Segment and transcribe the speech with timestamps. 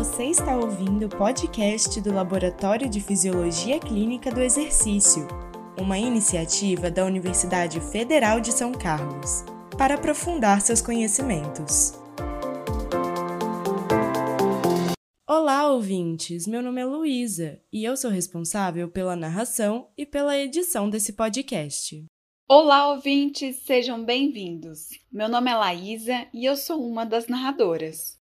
[0.00, 5.28] Você está ouvindo o podcast do Laboratório de Fisiologia Clínica do Exercício,
[5.78, 9.44] uma iniciativa da Universidade Federal de São Carlos,
[9.76, 11.92] para aprofundar seus conhecimentos.
[15.28, 16.46] Olá, ouvintes!
[16.46, 22.06] Meu nome é Luísa e eu sou responsável pela narração e pela edição desse podcast.
[22.48, 23.56] Olá, ouvintes!
[23.66, 24.88] Sejam bem-vindos!
[25.12, 28.18] Meu nome é Laísa e eu sou uma das narradoras.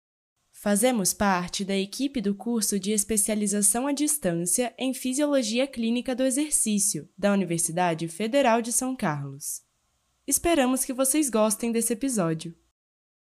[0.65, 7.07] Fazemos parte da equipe do curso de especialização à distância em Fisiologia Clínica do Exercício,
[7.15, 9.61] da Universidade Federal de São Carlos.
[10.25, 12.57] Esperamos que vocês gostem desse episódio.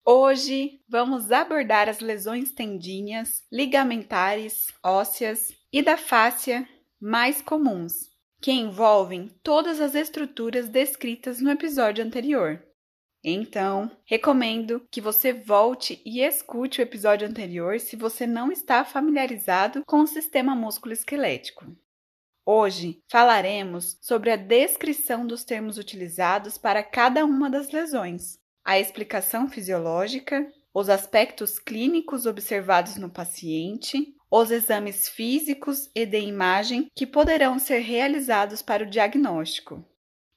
[0.04, 6.68] Hoje vamos abordar as lesões tendíneas, ligamentares, ósseas e da fáscia
[7.00, 8.10] mais comuns,
[8.42, 12.62] que envolvem todas as estruturas descritas no episódio anterior.
[13.24, 19.84] Então, recomendo que você volte e escute o episódio anterior se você não está familiarizado
[19.86, 21.64] com o sistema músculo-esquelético.
[22.44, 29.48] Hoje falaremos sobre a descrição dos termos utilizados para cada uma das lesões, a explicação
[29.48, 37.60] fisiológica, os aspectos clínicos observados no paciente, os exames físicos e de imagem que poderão
[37.60, 39.84] ser realizados para o diagnóstico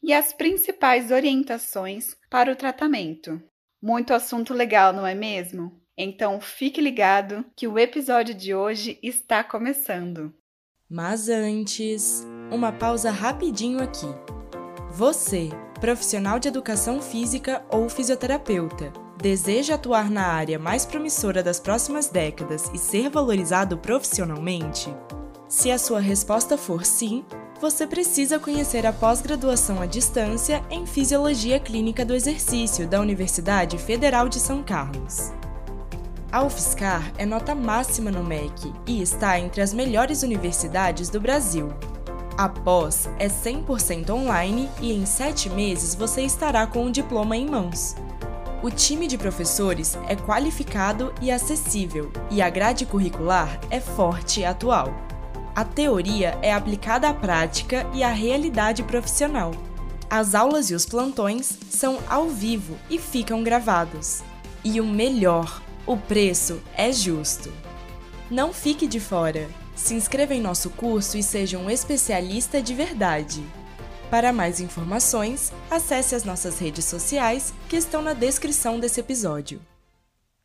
[0.06, 3.42] e as principais orientações para o tratamento.
[3.82, 5.82] Muito assunto legal, não é mesmo?
[5.98, 10.32] Então fique ligado que o episódio de hoje está começando.
[10.88, 14.06] Mas antes, uma pausa rapidinho aqui.
[14.92, 15.50] Você,
[15.82, 22.70] profissional de educação física ou fisioterapeuta, deseja atuar na área mais promissora das próximas décadas
[22.76, 24.96] e ser valorizado profissionalmente?
[25.50, 27.26] Se a sua resposta for sim,
[27.66, 34.30] você precisa conhecer a pós-graduação à distância em Fisiologia Clínica do Exercício da Universidade Federal
[34.30, 35.32] de São Carlos.
[36.32, 41.74] A UFSCar é nota máxima no MEC e está entre as melhores universidades do Brasil.
[42.38, 47.50] A pós é 100% online e em 7 meses você estará com um diploma em
[47.50, 47.96] mãos.
[48.62, 54.46] O time de professores é qualificado e acessível, e a grade curricular é forte e
[54.46, 55.05] atual.
[55.56, 59.52] A teoria é aplicada à prática e à realidade profissional.
[60.10, 64.22] As aulas e os plantões são ao vivo e ficam gravados.
[64.66, 67.54] E o melhor, o preço é justo.
[68.30, 69.50] Não fique de fora.
[69.74, 73.42] Se inscreva em nosso curso e seja um especialista de verdade.
[74.10, 79.62] Para mais informações, acesse as nossas redes sociais que estão na descrição desse episódio.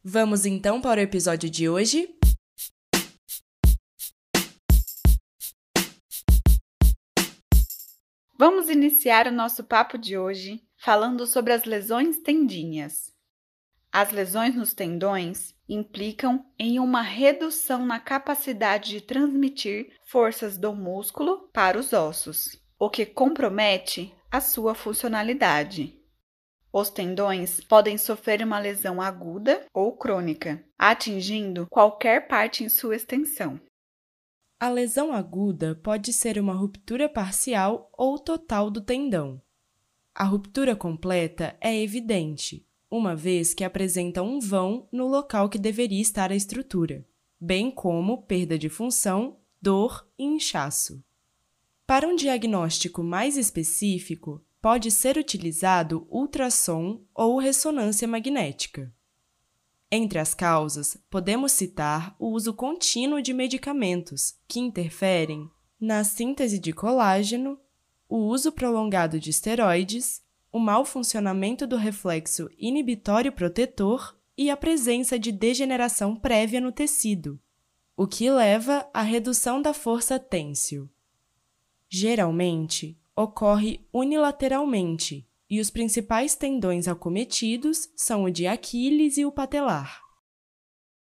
[0.05, 2.20] Vamos então para o episódio de hoje?
[8.41, 13.13] Vamos iniciar o nosso papo de hoje falando sobre as lesões tendíneas.
[13.93, 21.51] As lesões nos tendões implicam em uma redução na capacidade de transmitir forças do músculo
[21.53, 26.01] para os ossos, o que compromete a sua funcionalidade.
[26.73, 33.61] Os tendões podem sofrer uma lesão aguda ou crônica, atingindo qualquer parte em sua extensão.
[34.63, 39.41] A lesão aguda pode ser uma ruptura parcial ou total do tendão.
[40.15, 46.03] A ruptura completa é evidente, uma vez que apresenta um vão no local que deveria
[46.03, 47.07] estar a estrutura,
[47.41, 51.03] bem como perda de função, dor e inchaço.
[51.87, 58.93] Para um diagnóstico mais específico, pode ser utilizado ultrassom ou ressonância magnética.
[59.93, 66.73] Entre as causas, podemos citar o uso contínuo de medicamentos que interferem na síntese de
[66.73, 67.59] colágeno,
[68.09, 75.19] o uso prolongado de esteroides, o mau funcionamento do reflexo inibitório protetor e a presença
[75.19, 77.41] de degeneração prévia no tecido,
[77.97, 80.89] o que leva à redução da força têncil.
[81.89, 90.01] Geralmente, ocorre unilateralmente e os principais tendões acometidos são o de Aquiles e o patelar.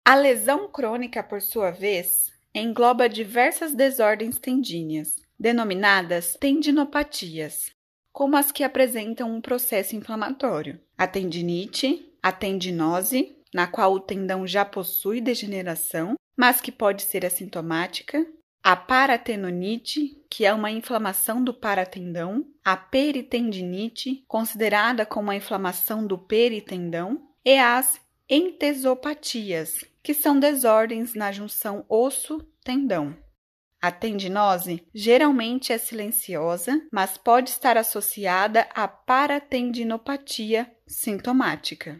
[0.05, 7.71] A lesão crônica, por sua vez, engloba diversas desordens tendíneas, denominadas tendinopatias,
[8.13, 10.81] como as que apresentam um processo inflamatório.
[10.97, 17.27] A tendinite, a tendinose, na qual o tendão já possui degeneração, mas que pode ser
[17.27, 18.25] assintomática,
[18.69, 26.19] a paratendonite, que é uma inflamação do paratendão, a peritendinite, considerada como uma inflamação do
[26.19, 27.99] peritendão, e as
[28.29, 33.17] entesopatias, que são desordens na junção osso-tendão.
[33.81, 41.99] A tendinose geralmente é silenciosa, mas pode estar associada à paratendinopatia sintomática.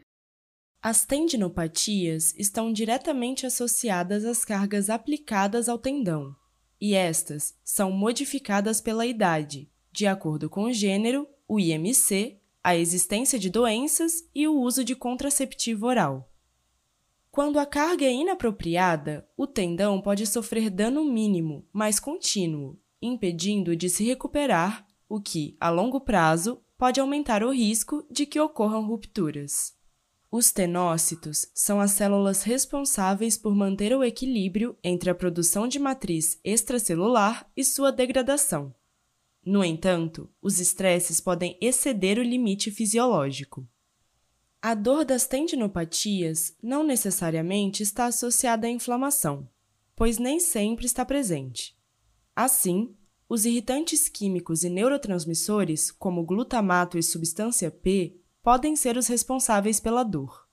[0.83, 6.37] As tendinopatias estão diretamente associadas às cargas aplicadas ao tendão,
[6.81, 13.39] e estas são modificadas pela idade, de acordo com o gênero, o IMC, a existência
[13.39, 16.31] de doenças e o uso de contraceptivo oral.
[17.31, 23.89] Quando a carga é inapropriada, o tendão pode sofrer dano mínimo, mas contínuo, impedindo de
[23.89, 29.78] se recuperar, o que, a longo prazo, pode aumentar o risco de que ocorram rupturas.
[30.31, 36.39] Os tenócitos são as células responsáveis por manter o equilíbrio entre a produção de matriz
[36.45, 38.75] extracelular e sua degradação.
[39.43, 43.67] No entanto, os estresses podem exceder o limite fisiológico.
[44.61, 49.49] A dor das tendinopatias não necessariamente está associada à inflamação,
[49.97, 51.75] pois nem sempre está presente.
[52.37, 52.95] Assim,
[53.29, 60.03] os irritantes químicos e neurotransmissores, como glutamato e substância P, podem ser os responsáveis pela
[60.03, 60.49] dor.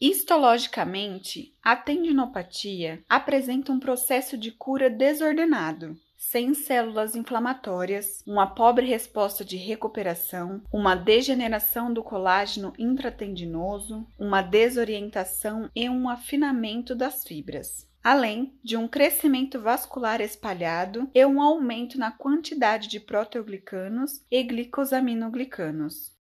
[0.00, 9.44] Histologicamente, a tendinopatia apresenta um processo de cura desordenado, sem células inflamatórias, uma pobre resposta
[9.44, 18.58] de recuperação, uma degeneração do colágeno intratendinoso, uma desorientação e um afinamento das fibras além
[18.62, 26.18] de um crescimento vascular espalhado e um aumento na quantidade de proteoglicanos e glicosaminoglicanos.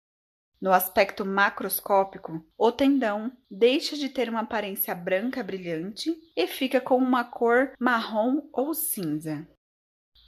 [0.61, 6.97] No aspecto macroscópico, o tendão deixa de ter uma aparência branca brilhante e fica com
[6.97, 9.47] uma cor marrom ou cinza.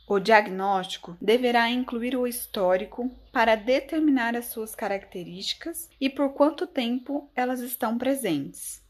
[0.08, 7.30] O diagnóstico deverá incluir o histórico para determinar as suas características e por quanto tempo
[7.34, 8.85] elas estão presentes.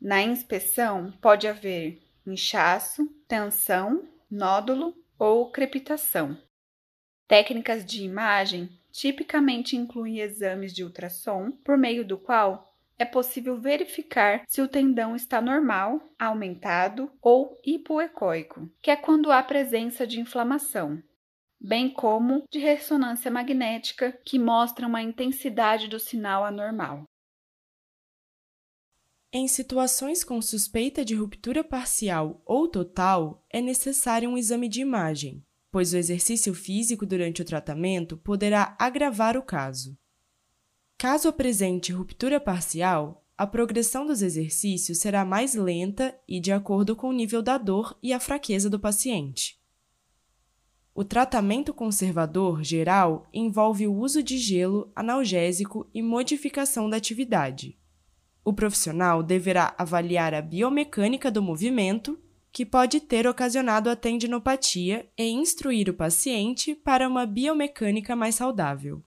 [0.00, 6.38] Na inspeção, pode haver inchaço, tensão, nódulo ou crepitação.
[7.26, 12.68] Técnicas de imagem tipicamente incluem exames de ultrassom, por meio do qual
[12.98, 19.42] é possível verificar se o tendão está normal, aumentado ou hipoecóico, que é quando há
[19.42, 21.00] presença de inflamação,
[21.60, 27.04] bem como de ressonância magnética, que mostra uma intensidade do sinal anormal.
[29.30, 35.44] Em situações com suspeita de ruptura parcial ou total, é necessário um exame de imagem,
[35.70, 39.98] pois o exercício físico durante o tratamento poderá agravar o caso.
[40.96, 47.10] Caso apresente ruptura parcial, a progressão dos exercícios será mais lenta e de acordo com
[47.10, 49.60] o nível da dor e a fraqueza do paciente.
[50.94, 57.78] O tratamento conservador geral envolve o uso de gelo, analgésico e modificação da atividade.
[58.48, 62.18] O profissional deverá avaliar a biomecânica do movimento,
[62.50, 69.02] que pode ter ocasionado a tendinopatia, e instruir o paciente para uma biomecânica mais saudável.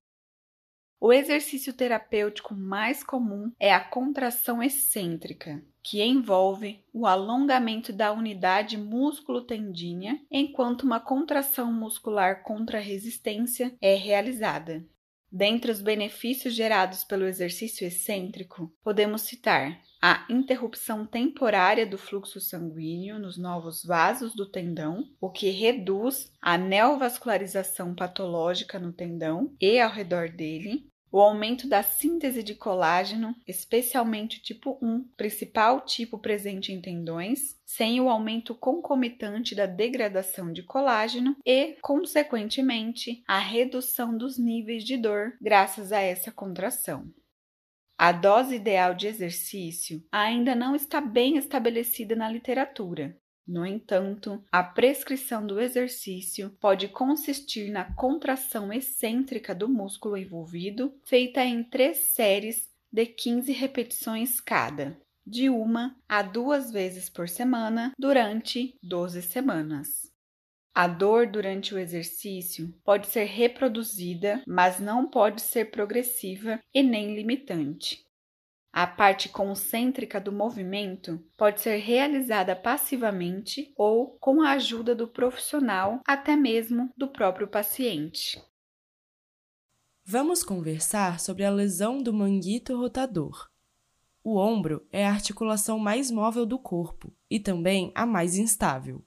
[1.00, 8.78] O exercício terapêutico mais comum é a contração excêntrica, que envolve o alongamento da unidade
[8.78, 14.86] músculo-tendínea enquanto uma contração muscular contra resistência é realizada.
[15.32, 23.18] Dentre os benefícios gerados pelo exercício excêntrico, podemos citar a interrupção temporária do fluxo sanguíneo
[23.18, 29.92] nos novos vasos do tendão, o que reduz a neovascularização patológica no tendão e ao
[29.92, 36.72] redor dele, o aumento da síntese de colágeno, especialmente o tipo 1, principal tipo presente
[36.72, 44.38] em tendões, sem o aumento concomitante da degradação de colágeno e, consequentemente, a redução dos
[44.38, 47.12] níveis de dor graças a essa contração.
[47.98, 53.16] A dose ideal de exercício ainda não está bem estabelecida na literatura,
[53.52, 61.44] no entanto, a prescrição do exercício pode consistir na contração excêntrica do músculo envolvido, feita
[61.44, 68.74] em três séries de 15 repetições cada, de uma a duas vezes por semana durante
[68.82, 70.10] 12 semanas.
[70.74, 77.16] A dor durante o exercício pode ser reproduzida, mas não pode ser progressiva e nem
[77.16, 78.06] limitante.
[78.74, 86.00] A parte concêntrica do movimento pode ser realizada passivamente ou com a ajuda do profissional,
[86.08, 88.42] até mesmo do próprio paciente.
[90.06, 93.50] Vamos conversar sobre a lesão do manguito rotador.
[94.24, 99.04] O ombro é a articulação mais móvel do corpo e também a mais instável.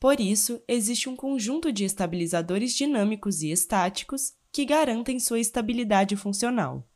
[0.00, 6.88] Por isso, existe um conjunto de estabilizadores dinâmicos e estáticos que garantem sua estabilidade funcional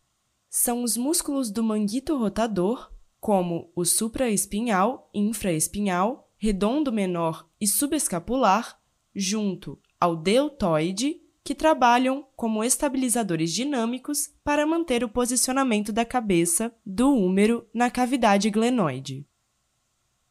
[0.51, 8.81] são os músculos do manguito rotador, como o supraespinhal, infraespinhal, redondo menor e subescapular,
[9.15, 17.15] junto ao deltoide, que trabalham como estabilizadores dinâmicos para manter o posicionamento da cabeça do
[17.15, 19.27] húmero na cavidade glenoide.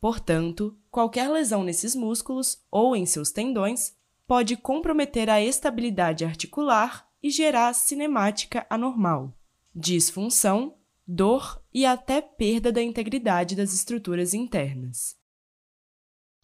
[0.02, 3.96] Portanto, qualquer lesão nesses músculos ou em seus tendões
[4.28, 9.34] pode comprometer a estabilidade articular e gerar cinemática anormal,
[9.80, 15.18] disfunção, dor e até perda da integridade das estruturas internas.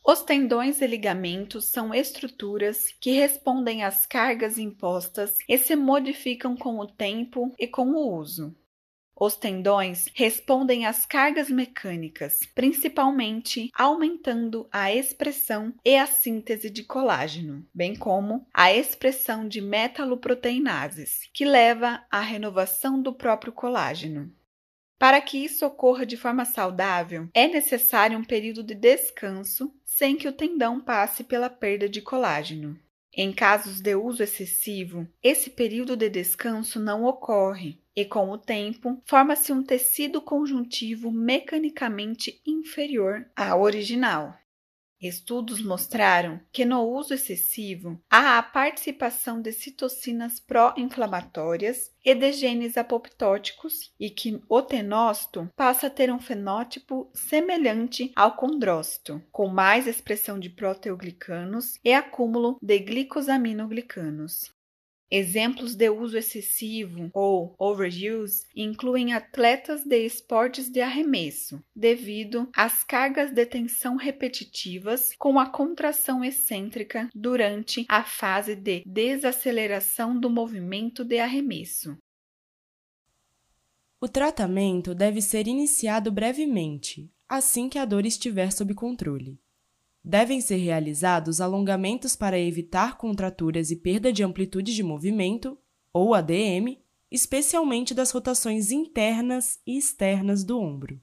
[0.08, 6.80] Os tendões e ligamentos são estruturas que respondem às cargas impostas e se modificam com
[6.80, 8.56] o tempo e com o uso.
[9.18, 17.66] Os tendões respondem às cargas mecânicas, principalmente aumentando a expressão e a síntese de colágeno,
[17.74, 24.30] bem como a expressão de metaloproteinases, que leva à renovação do próprio colágeno.
[25.00, 30.28] Para que isso ocorra de forma saudável, é necessário um período de descanso sem que
[30.28, 32.78] o tendão passe pela perda de colágeno.
[33.14, 39.02] Em casos de uso excessivo, esse período de descanso não ocorre e, com o tempo,
[39.06, 44.36] forma-se um tecido conjuntivo mecanicamente inferior ao original.
[45.00, 52.78] Estudos mostraram que no uso excessivo há a participação de citocinas pró-inflamatórias e de genes
[52.78, 59.86] apoptóticos e que o tenócito passa a ter um fenótipo semelhante ao condrócito, com mais
[59.86, 64.55] expressão de proteoglicanos e acúmulo de glicosaminoglicanos.
[65.10, 73.32] Exemplos de uso excessivo ou overuse incluem atletas de esportes de arremesso, devido às cargas
[73.32, 81.20] de tensão repetitivas com a contração excêntrica durante a fase de desaceleração do movimento de
[81.20, 81.96] arremesso.
[84.02, 89.40] O tratamento deve ser iniciado brevemente, assim que a dor estiver sob controle.
[90.08, 95.58] Devem ser realizados alongamentos para evitar contraturas e perda de amplitude de movimento,
[95.92, 96.78] ou ADM,
[97.10, 101.02] especialmente das rotações internas e externas do ombro.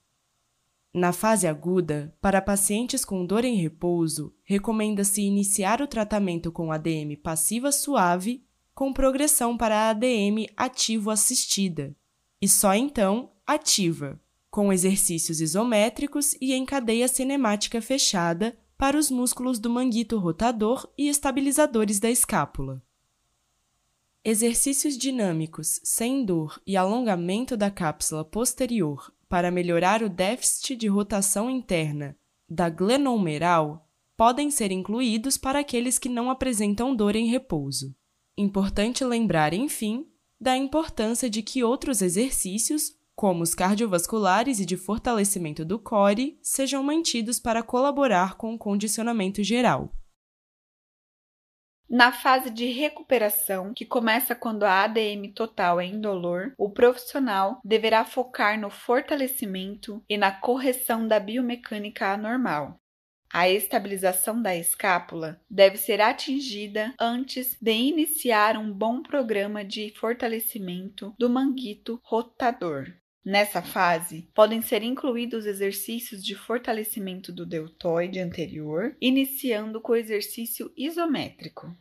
[0.94, 7.16] Na fase aguda, para pacientes com dor em repouso, recomenda-se iniciar o tratamento com ADM
[7.20, 11.92] passiva suave, com progressão para ADM ativo assistida,
[12.40, 19.60] e só então ativa, com exercícios isométricos e em cadeia cinemática fechada para os músculos
[19.60, 22.82] do manguito rotador e estabilizadores da escápula.
[24.24, 31.48] Exercícios dinâmicos sem dor e alongamento da cápsula posterior para melhorar o déficit de rotação
[31.48, 32.16] interna
[32.48, 37.94] da glenohumeral podem ser incluídos para aqueles que não apresentam dor em repouso.
[38.36, 40.08] Importante lembrar, enfim,
[40.40, 46.82] da importância de que outros exercícios como os cardiovasculares e de fortalecimento do core, sejam
[46.82, 49.92] mantidos para colaborar com o condicionamento geral.
[51.88, 58.02] Na fase de recuperação, que começa quando a ADM total é indolor, o profissional deverá
[58.02, 62.80] focar no fortalecimento e na correção da biomecânica anormal.
[63.30, 71.14] A estabilização da escápula deve ser atingida antes de iniciar um bom programa de fortalecimento
[71.18, 72.86] do manguito rotador.
[73.24, 80.72] Nessa fase, podem ser incluídos exercícios de fortalecimento do deltoide anterior, iniciando com o exercício
[80.76, 81.72] isométrico.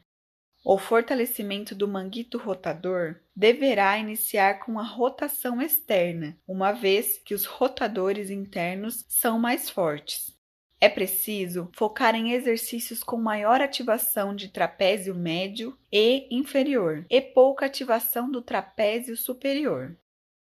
[0.64, 7.46] O fortalecimento do manguito rotador deverá iniciar com a rotação externa, uma vez que os
[7.46, 10.40] rotadores internos são mais fortes.
[10.80, 17.66] É preciso focar em exercícios com maior ativação de trapézio médio e inferior e pouca
[17.66, 19.98] ativação do trapézio superior.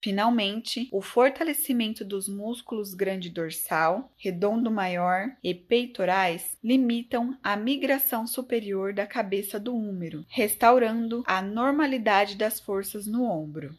[0.02, 8.94] Finalmente, o fortalecimento dos músculos grande dorsal, redondo maior e peitorais limitam a migração superior
[8.94, 13.78] da cabeça do húmero, restaurando a normalidade das forças no ombro.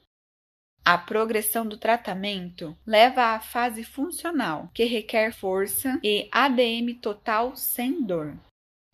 [0.84, 8.02] A progressão do tratamento leva à fase funcional, que requer força e ADM total sem
[8.02, 8.36] dor.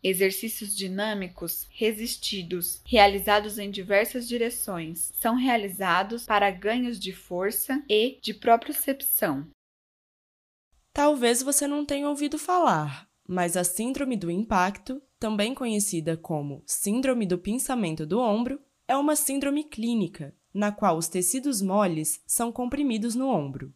[0.08, 8.32] Exercícios dinâmicos resistidos, realizados em diversas direções, são realizados para ganhos de força e de
[8.32, 9.50] propriocepção.
[10.92, 17.26] Talvez você não tenha ouvido falar, mas a Síndrome do Impacto, também conhecida como Síndrome
[17.26, 23.16] do Pinçamento do Ombro, é uma síndrome clínica na qual os tecidos moles são comprimidos
[23.16, 23.74] no ombro.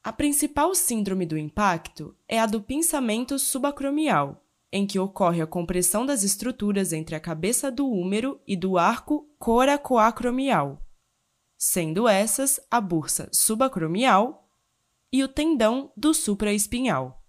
[0.00, 6.04] A principal síndrome do impacto é a do pinçamento subacromial, em que ocorre a compressão
[6.04, 10.82] das estruturas entre a cabeça do húmero e do arco coracoacromial,
[11.56, 14.48] sendo essas a bursa subacromial
[15.12, 17.22] e o tendão do supraespinhal.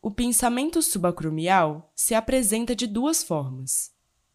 [0.00, 3.94] O pinçamento subacromial se apresenta de duas formas.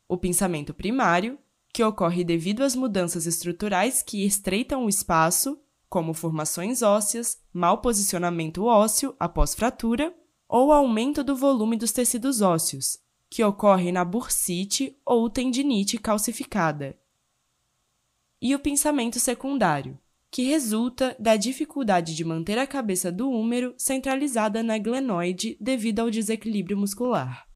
[0.10, 1.40] o pensamento primário,
[1.74, 8.66] que ocorre devido às mudanças estruturais que estreitam o espaço, como formações ósseas, mau posicionamento
[8.66, 10.14] ósseo após fratura
[10.52, 17.00] ou aumento do volume dos tecidos ósseos, que ocorre na bursite ou tendinite calcificada.
[18.42, 19.98] E o pensamento secundário,
[20.30, 26.12] que resulta da dificuldade de manter a cabeça do húmero centralizada na glenoide devido ao
[26.12, 27.48] desequilíbrio muscular.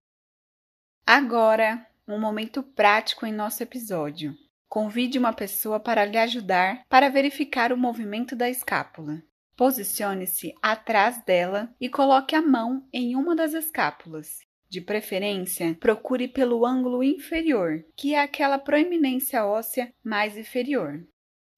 [1.06, 4.34] Agora, um momento prático em nosso episódio.
[4.70, 9.22] Convide uma pessoa para lhe ajudar para verificar o movimento da escápula.
[9.56, 14.40] Posicione-se atrás dela e coloque a mão em uma das escápulas.
[14.68, 21.08] De preferência, procure pelo ângulo inferior, que é aquela proeminência óssea mais inferior.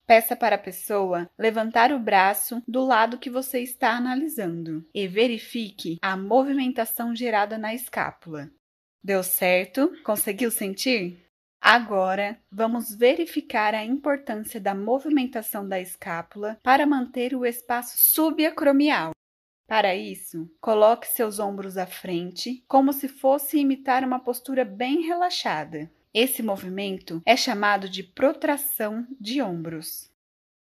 [0.06, 5.98] Peça para a pessoa levantar o braço do lado que você está analisando e verifique
[6.00, 8.50] a movimentação gerada na escápula.
[9.02, 9.92] Deu certo?
[10.04, 11.27] Conseguiu sentir?
[11.60, 19.10] Agora, vamos verificar a importância da movimentação da escápula para manter o espaço subacromial.
[19.66, 25.90] Para isso, coloque seus ombros à frente, como se fosse imitar uma postura bem relaxada.
[26.14, 30.10] Esse movimento é chamado de protração de ombros.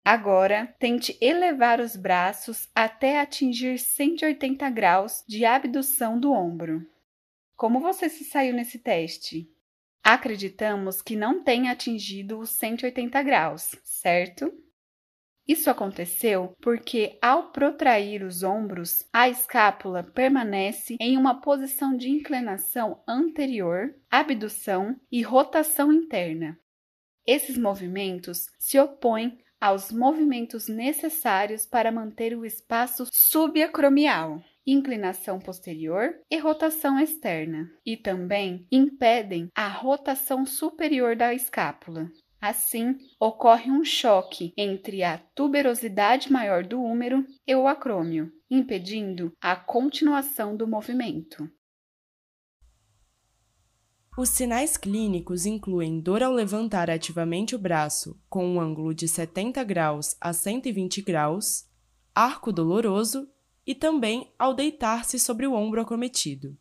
[0.04, 6.86] Agora, tente elevar os braços até atingir 180 graus de abdução do ombro.
[7.56, 9.50] Como você se saiu nesse teste?
[10.10, 14.50] Acreditamos que não tenha atingido os 180 graus, certo?
[15.46, 23.04] Isso aconteceu porque, ao protrair os ombros, a escápula permanece em uma posição de inclinação
[23.06, 26.58] anterior, abdução e rotação interna.
[27.26, 36.38] Esses movimentos se opõem aos movimentos necessários para manter o espaço subacromial, inclinação posterior e
[36.38, 42.12] rotação externa, e também impedem a rotação superior da escápula.
[42.40, 49.56] Assim, ocorre um choque entre a tuberosidade maior do húmero e o acrômio, impedindo a
[49.56, 51.50] continuação do movimento.
[54.18, 59.64] Os sinais clínicos incluem dor ao levantar ativamente o braço com um ângulo de 70
[59.64, 61.66] graus a 120 graus,
[62.16, 63.30] arco doloroso
[63.68, 66.58] e também ao deitar-se sobre o ombro acometido.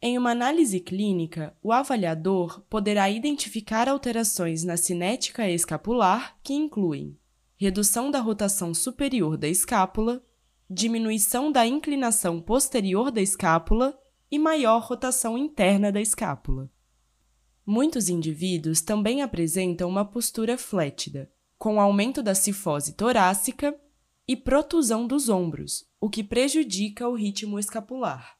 [0.00, 7.18] Em uma análise clínica, o avaliador poderá identificar alterações na cinética escapular que incluem
[7.56, 10.24] redução da rotação superior da escápula,
[10.70, 13.98] diminuição da inclinação posterior da escápula
[14.30, 16.70] e maior rotação interna da escápula.
[17.66, 23.78] Muitos indivíduos também apresentam uma postura flétida, com aumento da cifose torácica
[24.26, 28.38] e protusão dos ombros, o que prejudica o ritmo escapular.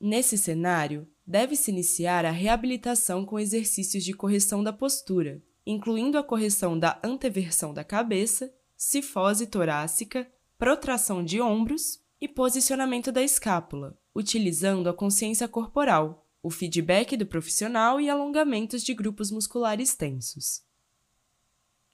[0.00, 6.78] Nesse cenário, deve-se iniciar a reabilitação com exercícios de correção da postura, incluindo a correção
[6.78, 14.94] da anteversão da cabeça, cifose torácica, protração de ombros e posicionamento da escápula, utilizando a
[14.94, 20.62] consciência corporal, o feedback do profissional e alongamentos de grupos musculares tensos.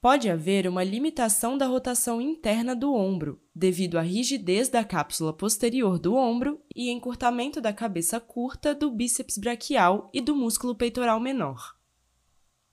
[0.01, 5.99] Pode haver uma limitação da rotação interna do ombro, devido à rigidez da cápsula posterior
[5.99, 11.77] do ombro e encurtamento da cabeça curta do bíceps braquial e do músculo peitoral menor.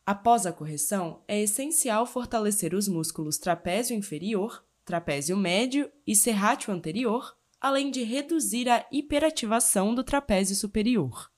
[0.06, 7.36] Após a correção, é essencial fortalecer os músculos trapézio inferior, trapézio médio e serrátil anterior,
[7.60, 11.32] além de reduzir a hiperativação do trapézio superior.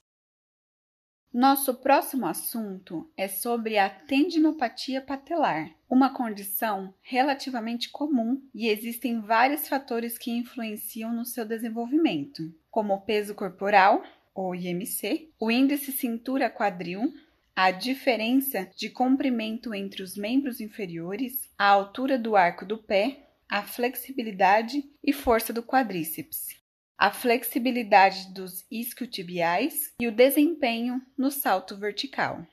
[1.33, 9.67] Nosso próximo assunto é sobre a tendinopatia patelar, uma condição relativamente comum e existem vários
[9.67, 14.01] fatores que influenciam no seu desenvolvimento, como o peso corporal,
[14.33, 17.13] ou IMC, o índice cintura-quadril,
[17.55, 23.63] a diferença de comprimento entre os membros inferiores, a altura do arco do pé, a
[23.63, 26.57] flexibilidade e força do quadríceps
[26.97, 32.43] a flexibilidade dos isquiotibiais e o desempenho no salto vertical.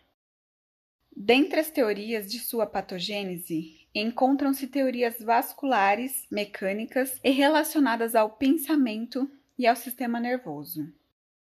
[1.16, 9.66] Dentre as teorias de sua patogênese, encontram-se teorias vasculares, mecânicas e relacionadas ao pensamento e
[9.66, 10.92] ao sistema nervoso.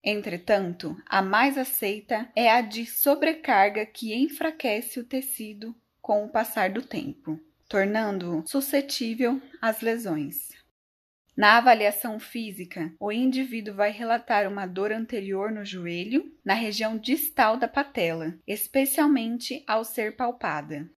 [0.03, 6.71] Entretanto, a mais aceita é a de sobrecarga que enfraquece o tecido com o passar
[6.71, 10.58] do tempo, tornando-o suscetível às lesões.
[11.39, 17.57] Na avaliação física, o indivíduo vai relatar uma dor anterior no joelho, na região distal
[17.57, 20.91] da patela, especialmente ao ser palpada.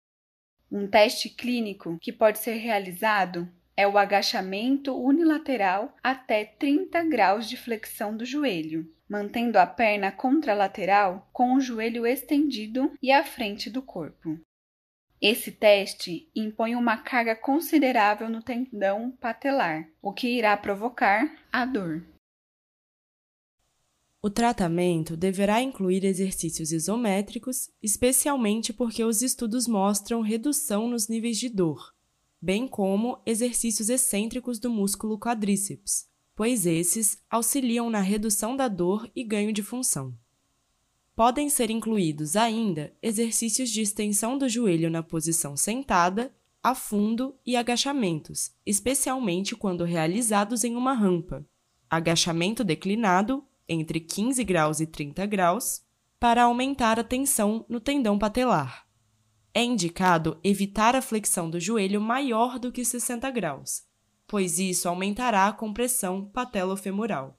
[0.71, 7.57] Um teste clínico que pode ser realizado é o agachamento unilateral até 30 graus de
[7.57, 13.81] flexão do joelho, mantendo a perna contralateral com o joelho estendido e à frente do
[13.81, 14.39] corpo.
[15.21, 22.05] Esse teste impõe uma carga considerável no tendão patelar, o que irá provocar a dor.
[24.21, 31.49] O tratamento deverá incluir exercícios isométricos, especialmente porque os estudos mostram redução nos níveis de
[31.49, 31.93] dor,
[32.41, 39.23] bem como exercícios excêntricos do músculo quadríceps, pois esses auxiliam na redução da dor e
[39.23, 40.13] ganho de função.
[41.19, 47.57] Podem ser incluídos ainda exercícios de extensão do joelho na posição sentada, a fundo e
[47.57, 51.45] agachamentos, especialmente quando realizados em uma rampa,
[51.89, 55.81] agachamento declinado entre 15 graus e 30 graus,
[56.17, 58.87] para aumentar a tensão no tendão patelar.
[59.53, 63.83] É indicado evitar a flexão do joelho maior do que 60 graus,
[64.25, 67.38] pois isso aumentará a compressão patelofemoral.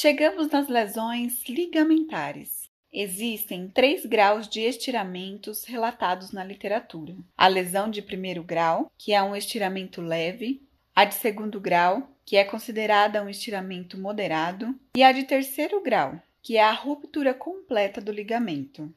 [0.00, 2.70] Chegamos nas lesões ligamentares.
[2.90, 9.22] Existem três graus de estiramentos relatados na literatura: a lesão de primeiro grau, que é
[9.22, 15.12] um estiramento leve, a de segundo grau, que é considerada um estiramento moderado, e a
[15.12, 18.90] de terceiro grau, que é a ruptura completa do ligamento.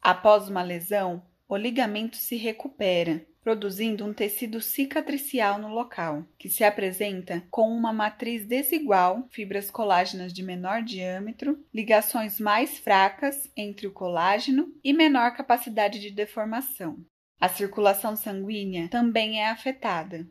[0.00, 6.64] Após uma lesão, o ligamento se recupera produzindo um tecido cicatricial no local, que se
[6.64, 13.92] apresenta com uma matriz desigual, fibras colágenas de menor diâmetro, ligações mais fracas entre o
[13.92, 16.96] colágeno e menor capacidade de deformação.
[17.38, 20.26] A circulação sanguínea também é afetada.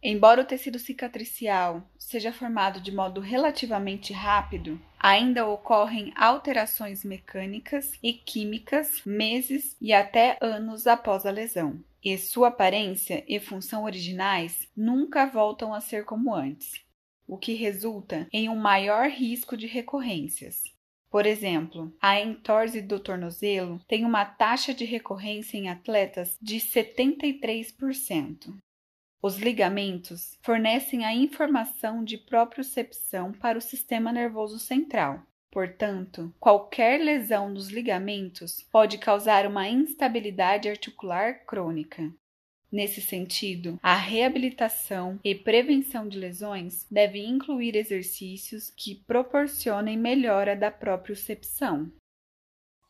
[0.00, 8.12] Embora o tecido cicatricial seja formado de modo relativamente rápido, ainda ocorrem alterações mecânicas e
[8.12, 15.26] químicas meses e até anos após a lesão e sua aparência e função originais nunca
[15.26, 16.80] voltam a ser como antes,
[17.26, 20.62] o que resulta em um maior risco de recorrências.
[21.10, 28.56] Por exemplo, a entorse do tornozelo tem uma taxa de recorrência em atletas de 73%.
[29.20, 37.48] Os ligamentos fornecem a informação de propriocepção para o sistema nervoso central, Portanto, qualquer lesão
[37.48, 42.12] nos ligamentos pode causar uma instabilidade articular crônica.
[42.70, 50.70] Nesse sentido, a reabilitação e prevenção de lesões deve incluir exercícios que proporcionem melhora da
[50.70, 51.90] propriocepção.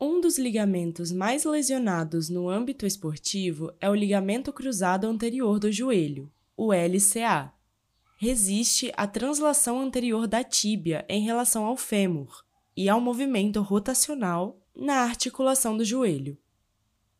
[0.00, 6.32] Um dos ligamentos mais lesionados no âmbito esportivo é o ligamento cruzado anterior do joelho,
[6.56, 7.52] o LCA.
[8.18, 12.45] Resiste à translação anterior da tíbia em relação ao fêmur,
[12.76, 16.36] e ao movimento rotacional na articulação do joelho.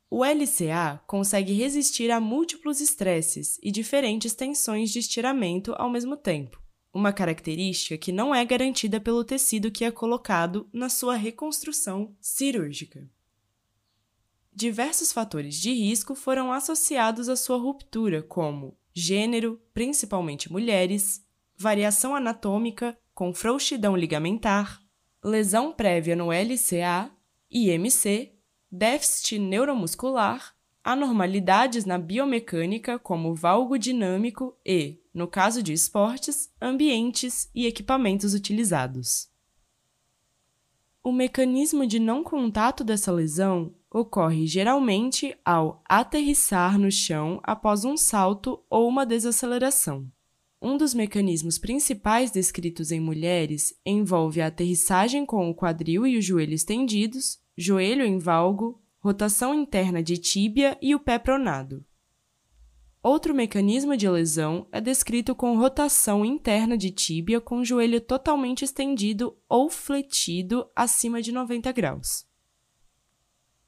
[0.09, 6.63] O LCA consegue resistir a múltiplos estresses e diferentes tensões de estiramento ao mesmo tempo,
[6.93, 13.09] uma característica que não é garantida pelo tecido que é colocado na sua reconstrução cirúrgica.
[14.55, 21.23] Diversos fatores de risco foram associados à sua ruptura, como gênero, principalmente mulheres,
[21.57, 24.81] variação anatômica, com frouxidão ligamentar,
[25.25, 27.11] lesão prévia no LCA,
[27.51, 28.33] IMC,
[28.71, 37.67] déficit neuromuscular, anormalidades na biomecânica, como valgo dinâmico e, no caso de esportes, ambientes e
[37.67, 39.29] equipamentos utilizados.
[41.03, 47.97] O mecanismo de não contato dessa lesão ocorre geralmente ao aterrissar no chão após um
[47.97, 50.11] salto ou uma desaceleração.
[50.69, 56.21] Um dos mecanismos principais descritos em mulheres envolve a aterrissagem com o quadril e o
[56.21, 61.87] joelho estendidos, joelho em valgo, rotação interna de tíbia e o pé pronado.
[63.01, 68.65] Outro mecanismo de lesão é descrito com rotação interna de tíbia com o joelho totalmente
[68.65, 72.27] estendido ou fletido acima de 90 graus.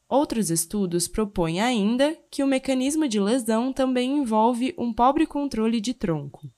[0.08, 5.94] Outros estudos propõem ainda que o mecanismo de lesão também envolve um pobre controle de
[5.94, 6.50] tronco.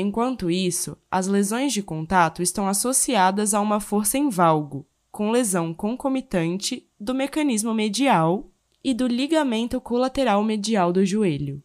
[0.00, 5.74] Enquanto isso, as lesões de contato estão associadas a uma força em valgo, com lesão
[5.74, 8.48] concomitante do mecanismo medial
[8.84, 11.60] e do ligamento colateral medial do joelho.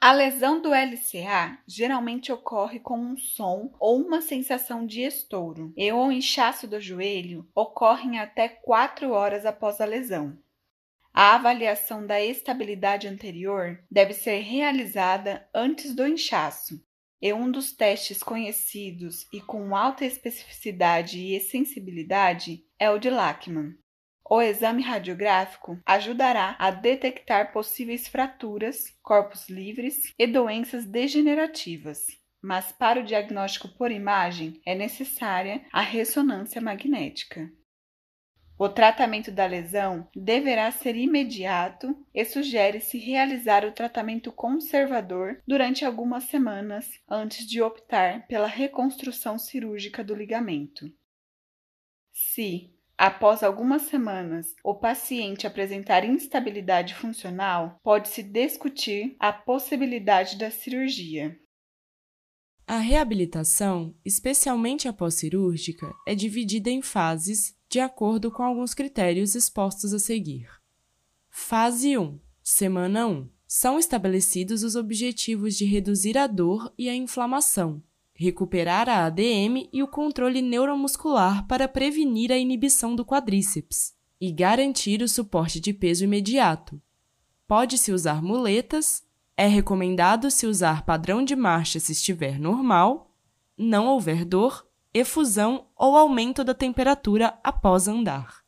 [0.00, 5.90] A lesão do LCA geralmente ocorre com um som ou uma sensação de estouro, e
[5.90, 10.38] o inchaço do joelho ocorre até 4 horas após a lesão.
[11.20, 16.80] A avaliação da estabilidade anterior deve ser realizada antes do inchaço,
[17.20, 23.74] e um dos testes conhecidos e com alta especificidade e sensibilidade é o de Lachman.
[24.30, 32.06] O exame radiográfico ajudará a detectar possíveis fraturas, corpos livres e doenças degenerativas.
[32.40, 37.50] Mas para o diagnóstico por imagem é necessária a ressonância magnética.
[38.58, 46.24] O tratamento da lesão deverá ser imediato e sugere-se realizar o tratamento conservador durante algumas
[46.24, 50.92] semanas antes de optar pela reconstrução cirúrgica do ligamento.
[52.12, 61.38] Se, Após algumas semanas, o paciente apresentar instabilidade funcional, pode-se discutir a possibilidade da cirurgia.
[62.66, 69.92] A reabilitação, especialmente após cirúrgica, é dividida em fases de acordo com alguns critérios expostos
[69.92, 70.48] a seguir.
[71.28, 73.28] Fase 1, semana 1.
[73.46, 77.82] São estabelecidos os objetivos de reduzir a dor e a inflamação,
[78.14, 85.02] recuperar a ADM e o controle neuromuscular para prevenir a inibição do quadríceps e garantir
[85.02, 86.80] o suporte de peso imediato.
[87.46, 89.02] Pode-se usar muletas,
[89.36, 93.14] é recomendado se usar padrão de marcha se estiver normal,
[93.56, 94.67] não houver dor,
[94.98, 98.44] efusão ou aumento da temperatura após andar.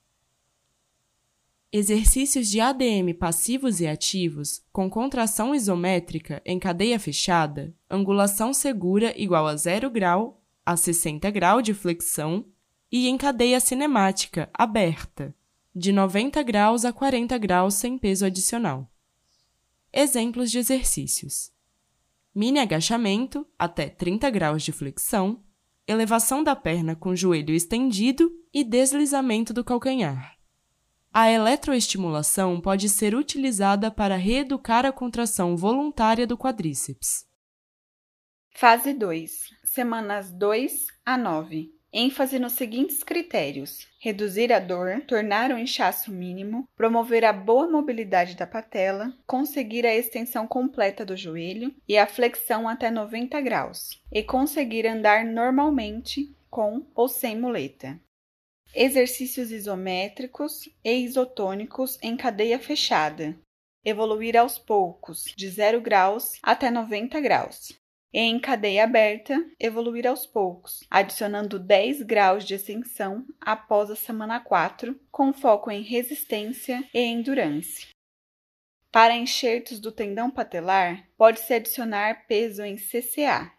[1.73, 9.47] Exercícios de ADM passivos e ativos com contração isométrica em cadeia fechada, angulação segura igual
[9.47, 12.45] a 0 grau a 60 grau de flexão
[12.91, 15.35] e em cadeia cinemática aberta,
[15.75, 18.91] de 90 graus a 40 graus sem peso adicional.
[19.93, 21.53] Exemplos de exercícios:
[22.35, 25.41] mini agachamento até 30 graus de flexão,
[25.91, 30.37] elevação da perna com joelho estendido e deslizamento do calcanhar.
[31.13, 37.27] A eletroestimulação pode ser utilizada para reeducar a contração voluntária do quadríceps.
[38.55, 39.51] Fase 2.
[39.65, 41.80] Semanas 2 a 9.
[41.93, 48.37] Ênfase nos seguintes critérios: reduzir a dor, tornar o inchaço mínimo, promover a boa mobilidade
[48.37, 54.23] da patela, conseguir a extensão completa do joelho e a flexão até 90 graus, e
[54.23, 58.01] conseguir andar normalmente com ou sem muleta
[58.75, 63.37] exercícios isométricos e isotônicos em cadeia fechada,
[63.85, 67.80] evoluir aos poucos, de 0 graus até 90 graus.
[68.13, 74.99] Em cadeia aberta, evoluir aos poucos, adicionando 10 graus de ascensão após a semana 4,
[75.11, 77.89] com foco em resistência e endurance.
[78.91, 83.53] Para enxertos do tendão patelar, pode-se adicionar peso em CCA,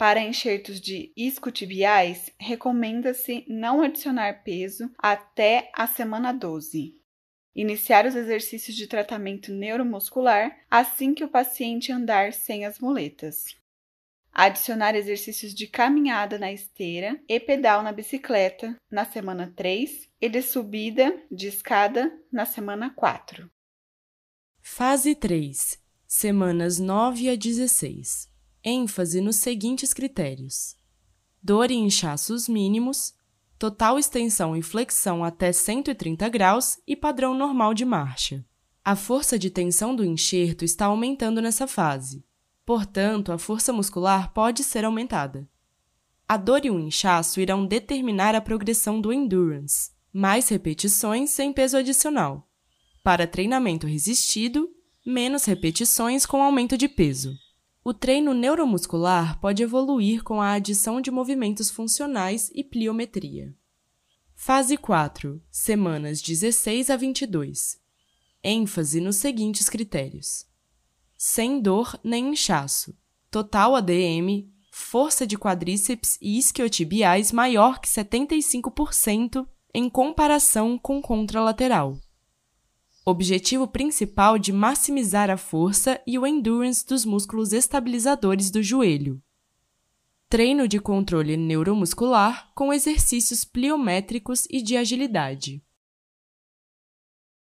[0.00, 6.98] para enxertos de isquiotibiais, recomenda-se não adicionar peso até a semana 12.
[7.54, 13.56] Iniciar os exercícios de tratamento neuromuscular assim que o paciente andar sem as muletas.
[14.32, 20.40] Adicionar exercícios de caminhada na esteira e pedal na bicicleta na semana 3 e de
[20.40, 23.50] subida de escada na semana 4.
[24.60, 28.28] Fase 3 Semanas 9 a 16
[28.64, 30.76] ênfase nos seguintes critérios:
[31.42, 33.14] dor e inchaços mínimos,
[33.60, 38.42] total extensão e flexão até 130 graus e padrão normal de marcha.
[38.82, 42.24] A força de tensão do enxerto está aumentando nessa fase,
[42.64, 45.46] portanto, a força muscular pode ser aumentada.
[46.26, 51.76] A dor e o inchaço irão determinar a progressão do endurance, mais repetições sem peso
[51.76, 52.48] adicional.
[53.02, 54.70] Para treinamento resistido,
[55.04, 57.36] menos repetições com aumento de peso.
[57.82, 63.56] O treino neuromuscular pode evoluir com a adição de movimentos funcionais e pliometria.
[64.34, 67.80] Fase 4, semanas 16 a 22.
[68.44, 70.44] ênfase nos seguintes critérios:
[71.16, 72.94] sem dor nem inchaço,
[73.30, 81.98] total ADM, força de quadríceps e isquiotibiais maior que 75% em comparação com contralateral
[83.04, 89.20] objetivo principal de maximizar a força e o endurance dos músculos estabilizadores do joelho.
[90.28, 95.62] Treino de controle neuromuscular com exercícios pliométricos e de agilidade.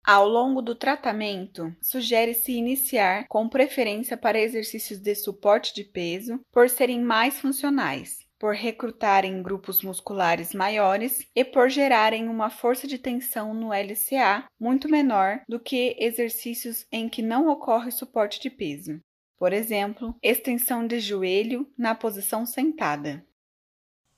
[0.04, 6.68] Ao longo do tratamento, sugere-se iniciar com preferência para exercícios de suporte de peso, por
[6.68, 13.54] serem mais funcionais por recrutarem grupos musculares maiores e por gerarem uma força de tensão
[13.54, 19.00] no LCA muito menor do que exercícios em que não ocorre suporte de peso.
[19.38, 23.26] Por exemplo, extensão de joelho na posição sentada.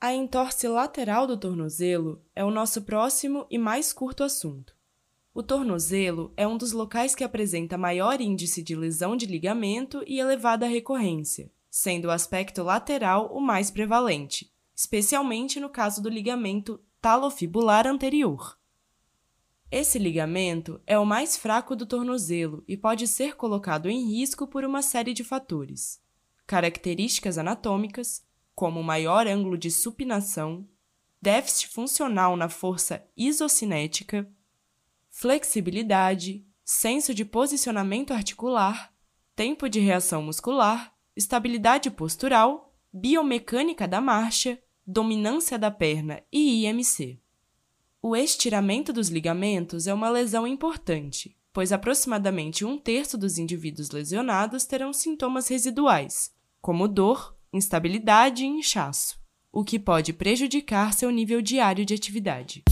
[0.01, 4.75] A entorse lateral do tornozelo é o nosso próximo e mais curto assunto.
[5.33, 10.19] O tornozelo é um dos locais que apresenta maior índice de lesão de ligamento e
[10.19, 17.87] elevada recorrência sendo o aspecto lateral o mais prevalente, especialmente no caso do ligamento talofibular
[17.87, 18.59] anterior.
[19.71, 24.65] Esse ligamento é o mais fraco do tornozelo e pode ser colocado em risco por
[24.65, 26.01] uma série de fatores.
[26.47, 30.67] Características anatômicas, como maior ângulo de supinação,
[31.21, 34.27] déficit funcional na força isocinética,
[35.11, 38.95] flexibilidade, senso de posicionamento articular,
[39.35, 47.19] tempo de reação muscular, estabilidade postural, biomecânica da marcha, dominância da perna e IMC.
[48.03, 54.67] O estiramento dos ligamentos é uma lesão importante, pois aproximadamente um terço dos indivíduos lesionados
[54.67, 59.19] terão sintomas residuais, como dor, instabilidade e inchaço,
[59.51, 62.63] o que pode prejudicar seu nível diário de atividade.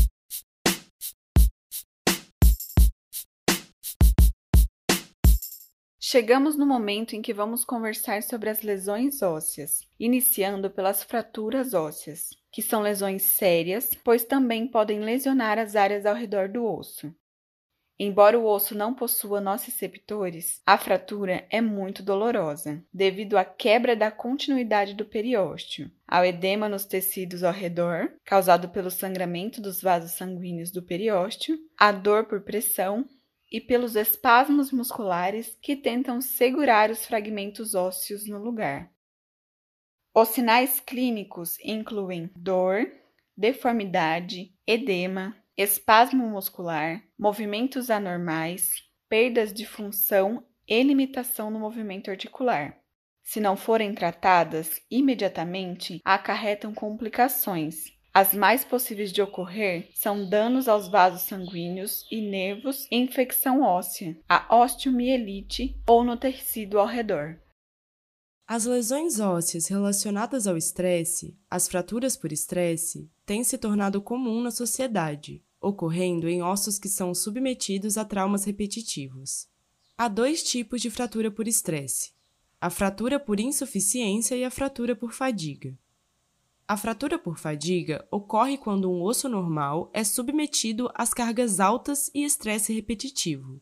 [6.15, 12.31] Chegamos no momento em que vamos conversar sobre as lesões ósseas, iniciando pelas fraturas ósseas,
[12.53, 17.13] que são lesões sérias, pois também podem lesionar as áreas ao redor do osso.
[17.99, 24.13] Embora o osso não possua nociceptores, a fratura é muito dolorosa, devido à quebra da
[24.13, 30.71] continuidade do periósteo, ao edema nos tecidos ao redor, causado pelo sangramento dos vasos sanguíneos
[30.71, 33.05] do periósteo, à dor por pressão
[33.55, 38.91] e pelos espasmos musculares que tentam segurar os fragmentos ósseos no lugar.
[40.13, 42.91] Os sinais clínicos incluem dor,
[43.37, 48.73] deformidade, edema, espasmo muscular, movimentos anormais,
[49.09, 52.77] perdas de função e limitação no movimento articular.
[53.23, 60.87] Se não forem tratadas imediatamente, acarretam complicações, as mais possíveis de ocorrer são danos aos
[60.87, 67.41] vasos sanguíneos e nervos e infecção óssea, a osteomielite ou no tecido ao redor.
[68.47, 74.53] As lesões ósseas relacionadas ao estresse, as fraturas por estresse, têm se tornado comum na
[74.53, 79.49] sociedade, ocorrendo em ossos que são submetidos a traumas repetitivos.
[79.99, 82.13] Há dois tipos de fratura por estresse:
[82.61, 85.77] a fratura por insuficiência e a fratura por fadiga.
[86.67, 92.25] A fratura por fadiga ocorre quando um osso normal é submetido às cargas altas e
[92.25, 93.61] estresse repetitivo.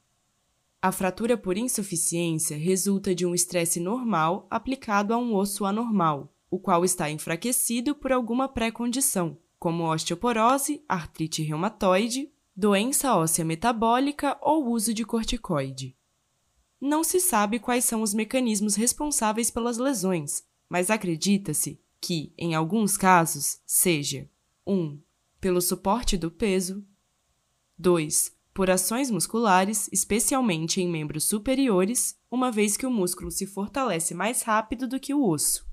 [0.80, 6.60] A fratura por insuficiência resulta de um estresse normal aplicado a um osso anormal, o
[6.60, 14.94] qual está enfraquecido por alguma pré-condição, como osteoporose, artrite reumatoide, doença óssea metabólica ou uso
[14.94, 15.96] de corticoide.
[16.80, 22.96] Não se sabe quais são os mecanismos responsáveis pelas lesões, mas acredita-se que, em alguns
[22.96, 24.28] casos, seja
[24.66, 24.74] 1.
[24.74, 25.00] Um,
[25.40, 26.84] pelo suporte do peso,
[27.78, 28.36] 2.
[28.52, 34.42] Por ações musculares, especialmente em membros superiores, uma vez que o músculo se fortalece mais
[34.42, 35.64] rápido do que o osso.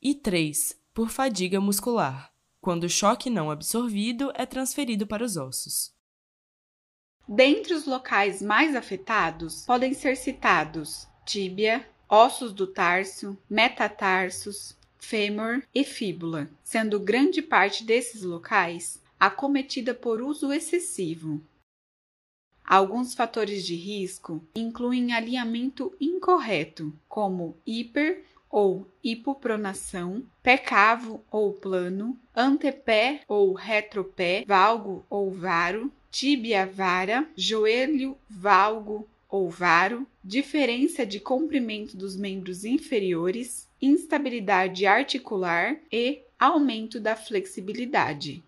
[0.00, 0.80] E 3.
[0.94, 5.92] Por fadiga muscular, quando o choque não absorvido é transferido para os ossos.
[7.28, 15.84] Dentre os locais mais afetados, podem ser citados tíbia, ossos do tarso, metatarsos, fêmur e
[15.84, 21.40] fíbula, sendo grande parte desses locais acometida por uso excessivo.
[22.64, 32.18] Alguns fatores de risco incluem alinhamento incorreto, como hiper ou hipopronação, pé cavo ou plano,
[32.34, 41.96] antepé ou retropé, valgo ou varo, tíbia vara, joelho valgo ou varo, diferença de comprimento
[41.96, 48.42] dos membros inferiores, instabilidade articular e aumento da flexibilidade.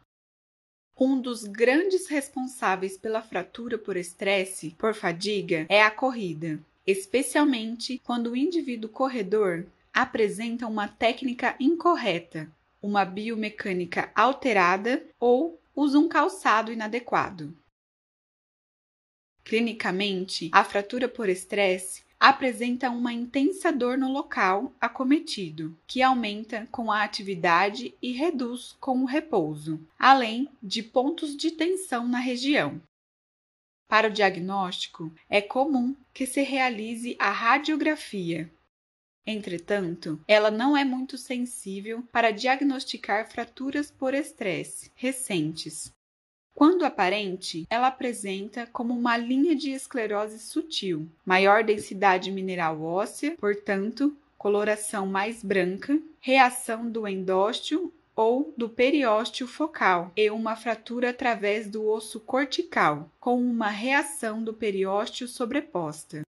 [0.99, 8.31] Um dos grandes responsáveis pela fratura por estresse por fadiga é a corrida, especialmente quando
[8.31, 12.51] o indivíduo corredor apresenta uma técnica incorreta,
[12.83, 17.57] uma biomecânica alterada ou usa um calçado inadequado.
[19.45, 26.91] Clinicamente, a fratura por estresse apresenta uma intensa dor no local acometido, que aumenta com
[26.91, 32.81] a atividade e reduz com o repouso, além de pontos de tensão na região.
[33.89, 38.53] Para o diagnóstico, é comum que se realize a radiografia.
[39.27, 45.93] Entretanto, ela não é muito sensível para diagnosticar fraturas por estresse recentes,
[46.59, 54.13] quando aparente, ela apresenta como uma linha de esclerose sutil, maior densidade mineral óssea, portanto,
[54.37, 61.87] coloração mais branca, reação do endósteo ou do periósteo focal e uma fratura através do
[61.87, 66.23] osso cortical, com uma reação do periósteo sobreposta.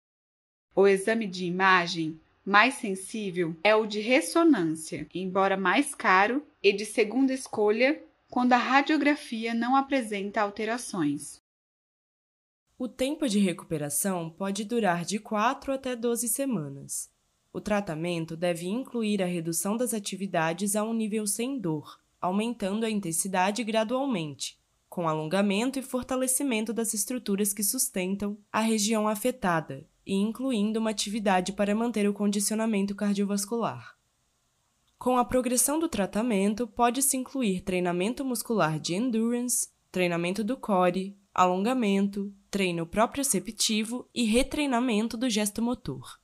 [0.76, 6.86] O exame de imagem mais sensível é o de ressonância, embora mais caro e de
[6.86, 8.00] segunda escolha
[8.30, 11.42] quando a radiografia não apresenta alterações.
[12.78, 17.12] O tempo de recuperação pode durar de 4 até 12 semanas.
[17.52, 22.90] O tratamento deve incluir a redução das atividades a um nível sem dor, aumentando a
[22.90, 24.58] intensidade gradualmente,
[24.88, 31.52] com alongamento e fortalecimento das estruturas que sustentam a região afetada e incluindo uma atividade
[31.52, 33.99] para manter o condicionamento cardiovascular.
[35.00, 42.34] Com a progressão do tratamento, pode-se incluir treinamento muscular de endurance, treinamento do core, alongamento,
[42.52, 46.20] treino proprioceptivo e retreinamento do gesto motor.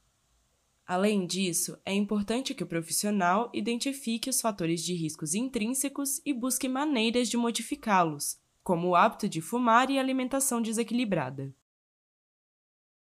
[0.86, 6.68] Além disso, é importante que o profissional identifique os fatores de riscos intrínsecos e busque
[6.68, 11.56] maneiras de modificá-los, como o hábito de fumar e alimentação desequilibrada.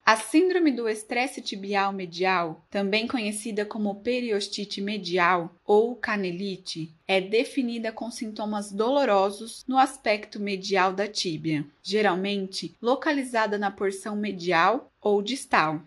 [0.10, 7.92] A síndrome do estresse tibial medial, também conhecida como periostite medial ou canelite, é definida
[7.92, 15.80] com sintomas dolorosos no aspecto medial da tíbia, geralmente localizada na porção medial ou distal.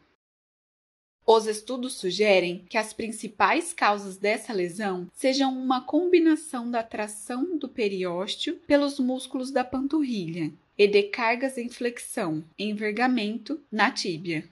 [1.26, 7.68] Os estudos sugerem que as principais causas dessa lesão sejam uma combinação da tração do
[7.68, 10.52] periósteo pelos músculos da panturrilha
[10.82, 14.48] e de cargas em flexão, envergamento na tíbia.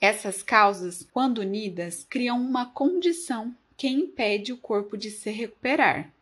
[0.00, 6.14] Essas causas, quando unidas, criam uma condição que impede o corpo de se recuperar.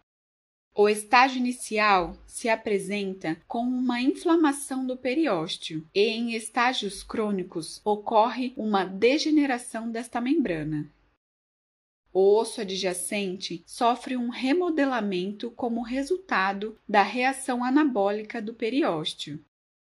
[0.74, 8.54] O estágio inicial se apresenta com uma inflamação do periósteo e, em estágios crônicos, ocorre
[8.56, 10.90] uma degeneração desta membrana.
[12.12, 19.38] O osso adjacente sofre um remodelamento como resultado da reação anabólica do periósteo.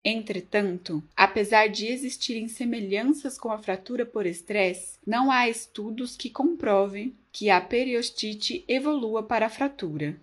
[0.03, 7.15] Entretanto, apesar de existirem semelhanças com a fratura por estresse, não há estudos que comprovem
[7.31, 10.19] que a periostite evolua para a fratura.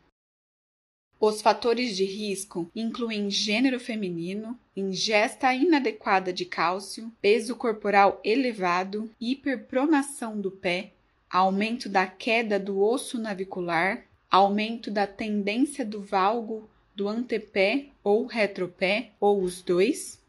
[1.21, 10.41] Os fatores de risco incluem gênero feminino, ingesta inadequada de cálcio, peso corporal elevado, hiperpronação
[10.41, 10.93] do pé,
[11.31, 19.13] aumento da queda do osso navicular, aumento da tendência do valgo do antepé ou retropé,
[19.21, 20.21] ou os dois,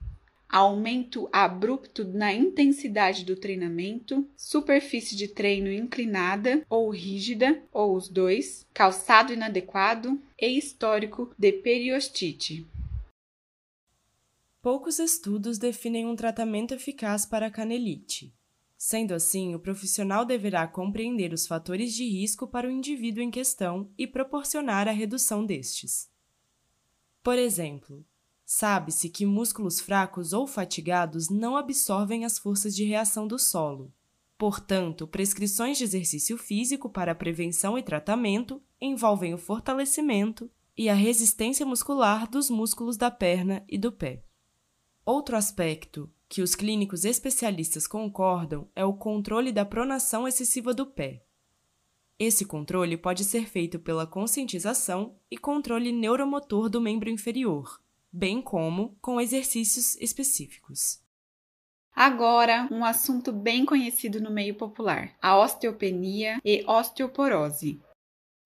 [0.47, 8.65] aumento abrupto na intensidade do treinamento, superfície de treino inclinada ou rígida, ou os dois,
[8.73, 12.67] calçado inadequado e histórico de periostite.
[14.61, 18.33] Poucos estudos definem um tratamento eficaz para a canelite.
[18.81, 23.91] Sendo assim, o profissional deverá compreender os fatores de risco para o indivíduo em questão
[23.97, 26.09] e proporcionar a redução destes.
[27.21, 28.05] Por exemplo,
[28.45, 33.93] sabe-se que músculos fracos ou fatigados não absorvem as forças de reação do solo.
[34.37, 41.65] Portanto, prescrições de exercício físico para prevenção e tratamento envolvem o fortalecimento e a resistência
[41.65, 44.23] muscular dos músculos da perna e do pé.
[45.05, 51.23] Outro aspecto que os clínicos especialistas concordam é o controle da pronação excessiva do pé.
[52.19, 58.95] Esse controle pode ser feito pela conscientização e controle neuromotor do membro inferior, bem como
[59.01, 61.01] com exercícios específicos.
[61.95, 67.81] Agora, um assunto bem conhecido no meio popular: a osteopenia e osteoporose.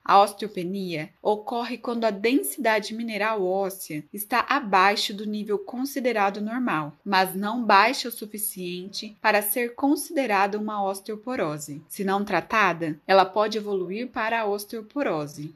[0.06, 7.34] A osteopenia ocorre quando a densidade mineral óssea está abaixo do nível considerado normal, mas
[7.34, 11.82] não baixa o suficiente para ser considerada uma osteoporose.
[11.88, 15.56] Se não tratada, ela pode evoluir para a osteoporose.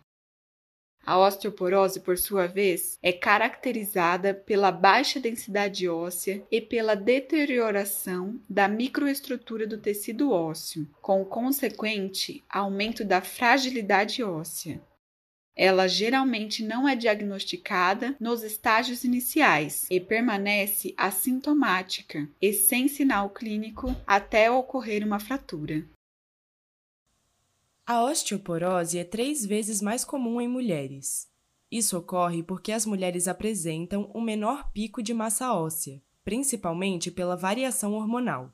[1.08, 8.68] A osteoporose, por sua vez, é caracterizada pela baixa densidade óssea e pela deterioração da
[8.68, 14.82] microestrutura do tecido ósseo, com o consequente aumento da fragilidade óssea.
[15.55, 23.95] Ela geralmente não é diagnosticada nos estágios iniciais e permanece assintomática e sem sinal clínico
[24.05, 25.86] até ocorrer uma fratura.
[27.90, 31.32] A osteoporose é três vezes mais comum em mulheres.
[31.72, 37.94] Isso ocorre porque as mulheres apresentam um menor pico de massa óssea, principalmente pela variação
[37.94, 38.54] hormonal.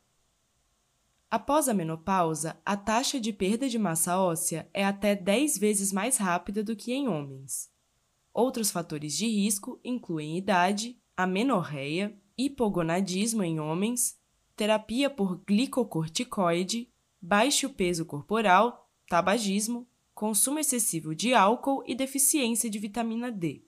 [1.32, 6.18] Após a menopausa, a taxa de perda de massa óssea é até 10 vezes mais
[6.18, 7.72] rápida do que em homens.
[8.32, 14.16] Outros fatores de risco incluem idade, amenorreia, hipogonadismo em homens,
[14.56, 16.88] terapia por glicocorticoide,
[17.20, 18.83] baixo peso corporal
[19.14, 23.64] tabagismo, consumo excessivo de álcool e deficiência de vitamina D.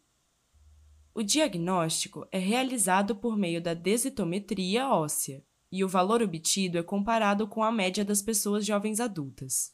[1.14, 7.48] O diagnóstico é realizado por meio da densitometria óssea e o valor obtido é comparado
[7.48, 9.72] com a média das pessoas jovens adultas.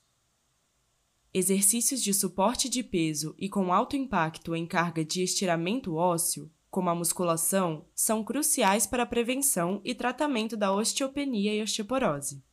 [1.33, 6.89] Exercícios de suporte de peso e com alto impacto em carga de estiramento ósseo como
[6.89, 12.43] a musculação, são cruciais para a prevenção e tratamento da osteopenia e osteoporose.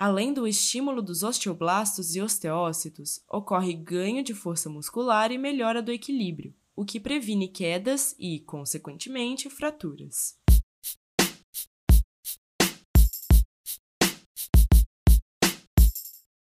[0.00, 5.92] Além do estímulo dos osteoblastos e osteócitos, ocorre ganho de força muscular e melhora do
[5.92, 10.38] equilíbrio, o que previne quedas e, consequentemente, fraturas.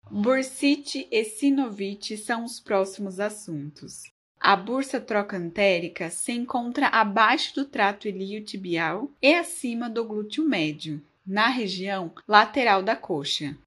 [0.09, 4.03] Bursite e sinovite são os próximos assuntos.
[4.39, 11.47] A bursa trocantérica se encontra abaixo do trato iliotibial e acima do glúteo médio, na
[11.47, 13.57] região lateral da coxa.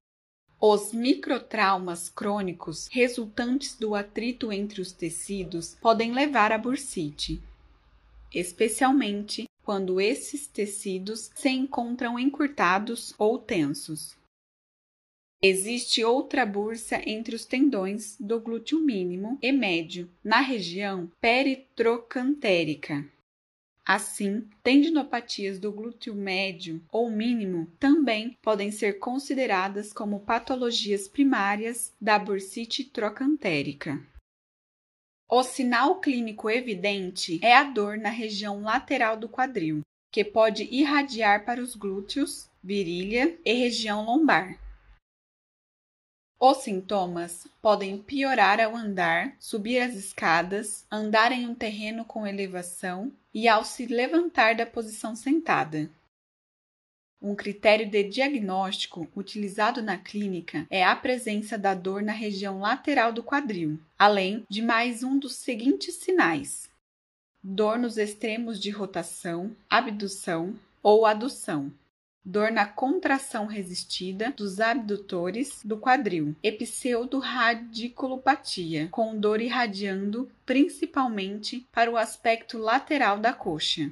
[0.61, 7.41] Os microtraumas crônicos resultantes do atrito entre os tecidos podem levar à bursite,
[8.31, 14.15] especialmente quando esses tecidos se encontram encurtados ou tensos.
[15.41, 23.03] Existe outra bursa entre os tendões do glúteo mínimo e médio, na região peritrocantérica.
[23.85, 32.17] Assim, tendinopatias do glúteo médio ou mínimo também podem ser consideradas como patologias primárias da
[32.17, 34.01] bursite trocantérica.
[35.29, 39.81] O sinal clínico evidente é a dor na região lateral do quadril,
[40.11, 44.64] que pode irradiar para os glúteos, virilha e região lombar.
[46.39, 53.11] Os sintomas podem piorar ao andar, subir as escadas, andar em um terreno com elevação
[53.33, 55.89] e ao se levantar da posição sentada.
[57.21, 63.13] Um critério de diagnóstico utilizado na clínica é a presença da dor na região lateral
[63.13, 66.69] do quadril, além de mais um dos seguintes sinais:
[67.41, 71.71] dor nos extremos de rotação, abdução ou adução
[72.25, 81.97] dor na contração resistida dos abdutores do quadril, epseudo-radiculopatia, com dor irradiando principalmente para o
[81.97, 83.91] aspecto lateral da coxa.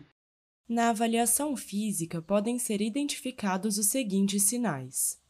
[0.67, 5.21] Na avaliação física podem ser identificados os seguintes sinais: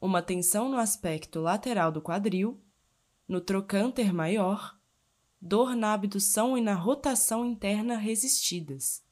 [0.00, 2.58] uma tensão no aspecto lateral do quadril,
[3.28, 4.78] no trocânter maior,
[5.38, 9.04] dor na abdução e na rotação interna resistidas,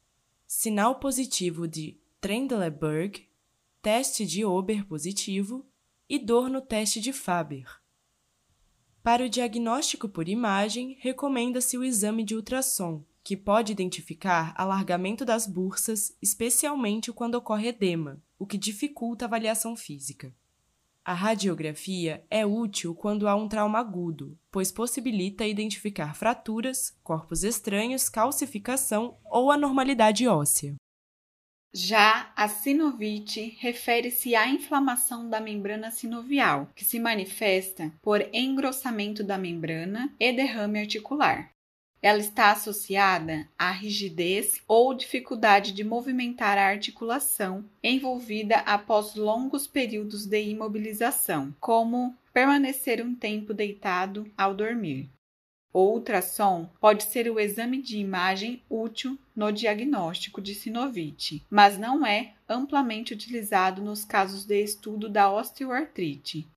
[0.46, 3.28] sinal positivo de Trendelenburg,
[3.80, 5.64] teste de Ober positivo
[6.08, 7.80] e dor no teste de Faber.
[9.04, 15.46] Para o diagnóstico por imagem, recomenda-se o exame de ultrassom, que pode identificar alargamento das
[15.46, 20.34] bursas, especialmente quando ocorre edema, o que dificulta a avaliação física.
[21.04, 28.08] A radiografia é útil quando há um trauma agudo, pois possibilita identificar fraturas, corpos estranhos,
[28.08, 30.76] calcificação ou anormalidade óssea.
[31.72, 39.36] Já a sinovite refere-se à inflamação da membrana sinovial, que se manifesta por engrossamento da
[39.36, 41.52] membrana e derrame articular.
[42.00, 50.24] Ela está associada à rigidez ou dificuldade de movimentar a articulação envolvida após longos períodos
[50.24, 55.10] de imobilização, como permanecer um tempo deitado ao dormir.
[55.72, 62.06] O ultrassom pode ser o exame de imagem útil no diagnóstico de sinovite, mas não
[62.06, 66.48] é amplamente utilizado nos casos de estudo da osteoartrite.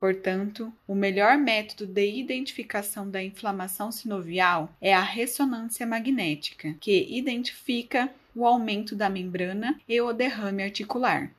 [0.00, 8.12] Portanto, o melhor método de identificação da inflamação sinovial é a ressonância magnética, que identifica
[8.34, 11.32] o aumento da membrana e o derrame articular.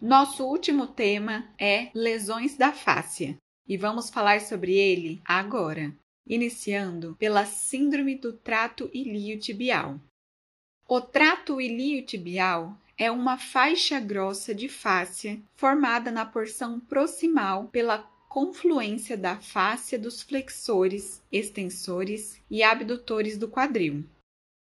[0.00, 3.36] Nosso último tema é lesões da fáscia
[3.68, 5.94] e vamos falar sobre ele agora,
[6.26, 10.00] iniciando pela síndrome do trato iliotibial.
[10.88, 19.18] O trato iliotibial é uma faixa grossa de fáscia formada na porção proximal pela confluência
[19.18, 24.04] da fáscia dos flexores, extensores e abdutores do quadril.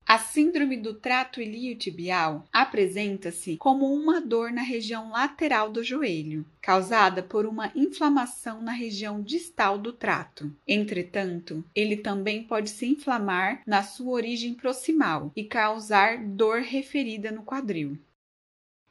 [0.07, 7.23] A síndrome do trato iliotibial apresenta-se como uma dor na região lateral do joelho, causada
[7.23, 10.55] por uma inflamação na região distal do trato.
[10.69, 17.43] Entretanto, ele também pode se inflamar na sua origem proximal e causar dor referida no
[17.43, 17.99] quadril.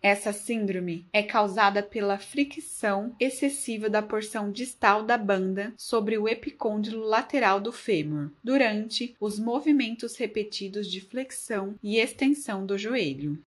[0.06, 7.06] Essa síndrome é causada pela fricção excessiva da porção distal da banda sobre o epicôndilo
[7.06, 13.42] lateral do fêmur, durante os movimentos repetidos de flexão e extensão do joelho.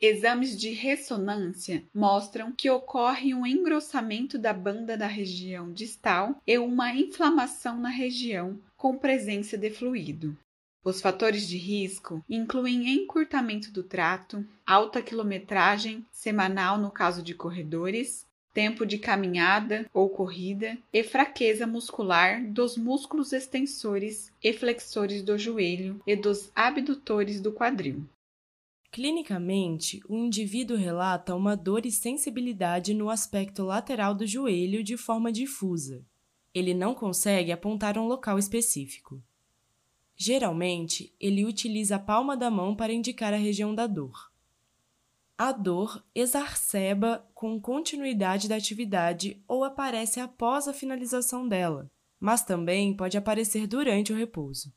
[0.00, 6.92] Exames de ressonância mostram que ocorre um engrossamento da banda da região distal e uma
[6.92, 10.36] inflamação na região com presença de fluido.
[10.84, 18.26] Os fatores de risco incluem encurtamento do trato, alta quilometragem semanal no caso de corredores,
[18.52, 26.02] tempo de caminhada ou corrida e fraqueza muscular dos músculos extensores e flexores do joelho
[26.06, 28.04] e dos abdutores do quadril.
[28.92, 35.32] Clinicamente, o indivíduo relata uma dor e sensibilidade no aspecto lateral do joelho de forma
[35.32, 36.04] difusa.
[36.54, 39.20] Ele não consegue apontar um local específico.
[40.16, 44.32] Geralmente, ele utiliza a palma da mão para indicar a região da dor.
[45.36, 51.90] A dor exacerba com continuidade da atividade ou aparece após a finalização dela,
[52.20, 54.72] mas também pode aparecer durante o repouso.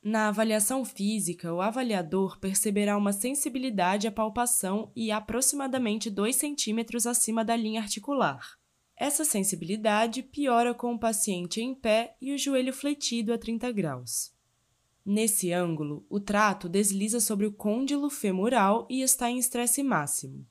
[0.00, 7.44] Na avaliação física, o avaliador perceberá uma sensibilidade à palpação e aproximadamente 2 centímetros acima
[7.44, 8.56] da linha articular.
[8.96, 14.37] Essa sensibilidade piora com o paciente em pé e o joelho fletido a 30 graus.
[15.10, 20.46] Nesse ângulo, o trato desliza sobre o côndilo femoral e está em estresse máximo.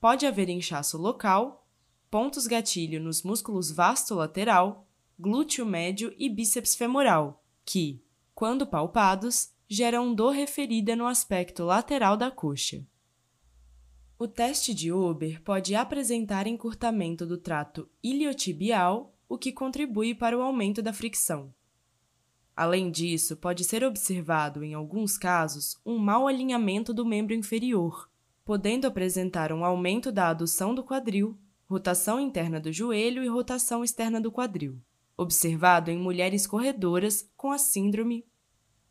[0.00, 1.68] Pode haver inchaço local,
[2.10, 4.88] pontos gatilho nos músculos vasto lateral,
[5.18, 8.02] glúteo médio e bíceps femoral, que,
[8.34, 12.82] quando palpados, geram dor referida no aspecto lateral da coxa.
[14.18, 20.40] O teste de Ober pode apresentar encurtamento do trato iliotibial, o que contribui para o
[20.40, 21.52] aumento da fricção.
[22.60, 28.06] Além disso, pode ser observado, em alguns casos, um mau alinhamento do membro inferior,
[28.44, 34.20] podendo apresentar um aumento da adução do quadril, rotação interna do joelho e rotação externa
[34.20, 34.78] do quadril,
[35.16, 38.26] observado em mulheres corredoras com a síndrome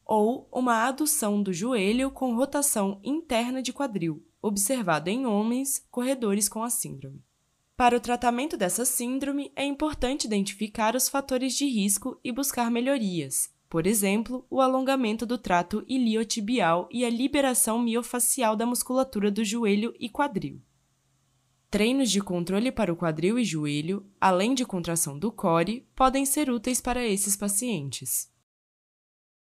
[0.04, 6.64] ou uma adução do joelho com rotação interna de quadril, observado em homens corredores com
[6.64, 7.24] a síndrome.
[7.78, 13.54] Para o tratamento dessa síndrome, é importante identificar os fatores de risco e buscar melhorias,
[13.70, 19.94] por exemplo, o alongamento do trato iliotibial e a liberação miofacial da musculatura do joelho
[20.00, 20.60] e quadril.
[21.70, 26.50] Treinos de controle para o quadril e joelho, além de contração do core, podem ser
[26.50, 28.28] úteis para esses pacientes.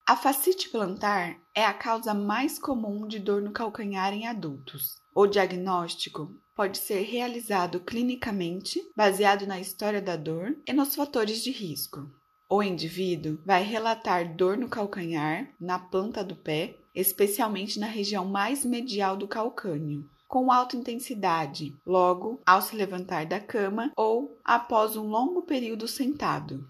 [0.06, 4.96] A fascite plantar é a causa mais comum de dor no calcanhar em adultos.
[5.14, 11.50] O diagnóstico pode ser realizado clinicamente, baseado na história da dor e nos fatores de
[11.50, 12.10] risco.
[12.54, 18.62] O indivíduo vai relatar dor no calcanhar, na planta do pé, especialmente na região mais
[18.62, 25.06] medial do calcânio, com alta intensidade, logo ao se levantar da cama ou após um
[25.06, 26.68] longo período sentado.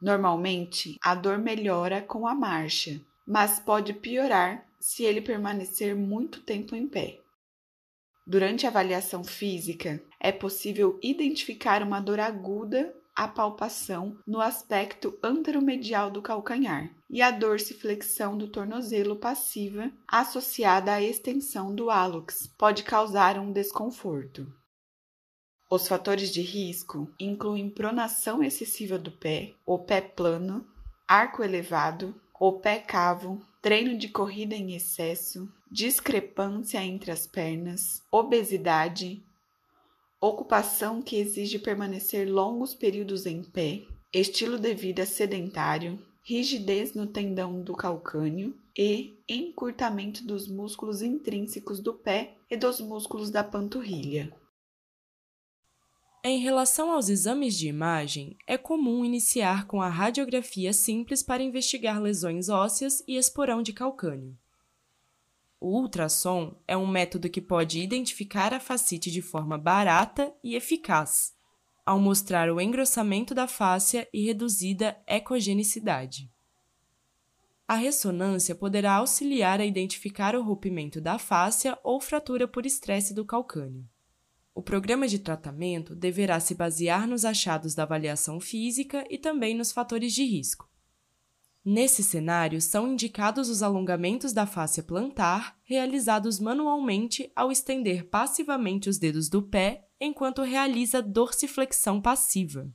[0.00, 6.76] Normalmente, a dor melhora com a marcha, mas pode piorar se ele permanecer muito tempo
[6.76, 7.18] em pé.
[8.24, 16.10] Durante a avaliação física, é possível identificar uma dor aguda à palpação no aspecto anteromedial
[16.10, 23.38] do calcanhar e a dorsiflexão do tornozelo passiva associada à extensão do hálux pode causar
[23.38, 24.46] um desconforto.
[25.70, 30.66] Os fatores de risco incluem pronação excessiva do pé, o pé plano,
[31.08, 39.24] arco elevado, o pé cavo, treino de corrida em excesso, discrepância entre as pernas, obesidade,
[40.22, 43.82] ocupação que exige permanecer longos períodos em pé,
[44.14, 51.94] estilo de vida sedentário, rigidez no tendão do calcâneo e encurtamento dos músculos intrínsecos do
[51.94, 54.32] pé e dos músculos da panturrilha.
[56.24, 62.00] Em relação aos exames de imagem, é comum iniciar com a radiografia simples para investigar
[62.00, 64.38] lesões ósseas e esporão de calcânio.
[65.64, 71.34] O ultrassom é um método que pode identificar a facite de forma barata e eficaz,
[71.86, 76.28] ao mostrar o engrossamento da fáscia e reduzida ecogenicidade.
[77.68, 83.24] A ressonância poderá auxiliar a identificar o rompimento da fáscia ou fratura por estresse do
[83.24, 83.88] calcânio.
[84.52, 89.70] O programa de tratamento deverá se basear nos achados da avaliação física e também nos
[89.70, 90.71] fatores de risco.
[91.64, 98.98] Nesse cenário, são indicados os alongamentos da face plantar, realizados manualmente ao estender passivamente os
[98.98, 102.68] dedos do pé enquanto realiza dorsiflexão passiva,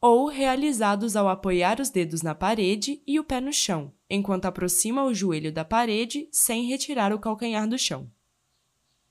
[0.00, 5.04] ou realizados ao apoiar os dedos na parede e o pé no chão, enquanto aproxima
[5.04, 8.10] o joelho da parede sem retirar o calcanhar do chão.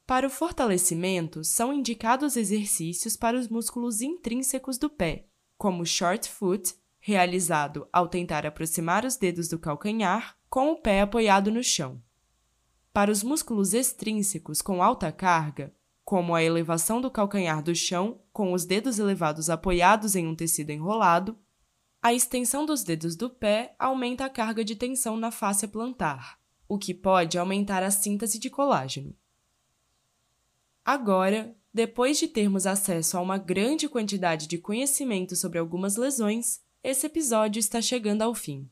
[0.07, 6.73] Para o fortalecimento, são indicados exercícios para os músculos intrínsecos do pé, como short foot,
[7.05, 12.01] realizado ao tentar aproximar os dedos do calcanhar com o pé apoiado no chão.
[12.93, 15.75] Para os músculos extrínsecos com alta carga,
[16.05, 20.69] como a elevação do calcanhar do chão com os dedos elevados apoiados em um tecido
[20.69, 21.37] enrolado,
[22.01, 26.39] a extensão dos dedos do pé aumenta a carga de tensão na face plantar,
[26.69, 29.13] o que pode aumentar a síntese de colágeno.
[30.85, 37.05] Agora, Depois de termos acesso a uma grande quantidade de conhecimento sobre algumas lesões, esse
[37.07, 38.69] episódio está chegando ao fim.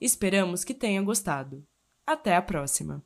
[0.00, 1.66] Esperamos que tenha gostado.
[2.06, 3.04] Até a próxima!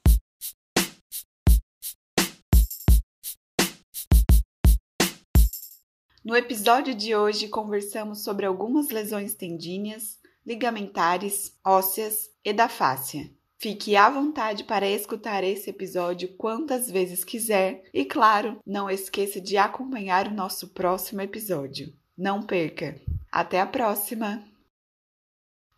[6.23, 13.33] No episódio de hoje, conversamos sobre algumas lesões tendíneas, ligamentares, ósseas e da fáscia.
[13.59, 19.57] Fique à vontade para escutar esse episódio quantas vezes quiser e, claro, não esqueça de
[19.57, 21.93] acompanhar o nosso próximo episódio.
[22.17, 23.01] Não perca!
[23.31, 24.45] Até a próxima!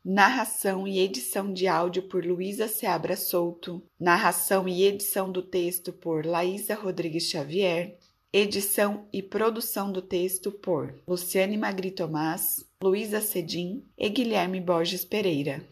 [0.05, 3.83] Narração e edição de áudio por Luísa Seabra Souto.
[3.99, 7.97] Narração e edição do texto por Laísa Rodrigues Xavier.
[8.33, 15.65] Edição e produção do texto por Luciane Magri Tomás, Luísa Cedim e Guilherme Borges Pereira.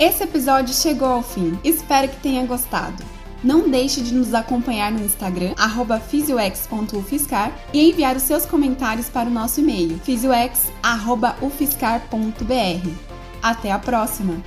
[0.00, 1.58] Esse episódio chegou ao fim.
[1.64, 3.17] Espero que tenha gostado.
[3.42, 5.54] Não deixe de nos acompanhar no Instagram,
[6.08, 12.88] fisioex.ufiscar e enviar os seus comentários para o nosso e-mail, fisioex.ufiscar.br.
[13.42, 14.42] Até a próxima!